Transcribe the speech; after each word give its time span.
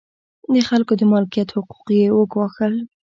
د 0.53 0.55
خلکو 0.69 0.93
د 0.97 1.01
مالکیت 1.11 1.49
حقوق 1.55 1.85
یې 1.99 2.07
وګواښل. 2.17 2.73